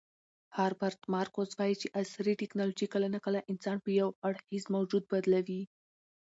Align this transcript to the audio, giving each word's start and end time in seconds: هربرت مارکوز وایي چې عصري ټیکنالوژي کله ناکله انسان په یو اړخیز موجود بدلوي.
هربرت 0.57 0.99
مارکوز 1.13 1.49
وایي 1.57 1.75
چې 1.81 1.93
عصري 2.01 2.33
ټیکنالوژي 2.41 2.87
کله 2.93 3.07
ناکله 3.15 3.39
انسان 3.51 3.77
په 3.83 3.89
یو 3.99 4.09
اړخیز 4.27 4.63
موجود 4.75 5.03
بدلوي. 5.11 5.61